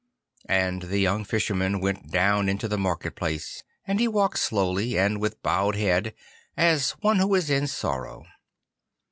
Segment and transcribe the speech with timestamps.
[0.49, 5.21] And the young Fisherman went down into the market place, and he walked slowly, and
[5.21, 6.15] with bowed head,
[6.57, 8.25] as one who is in sorrow.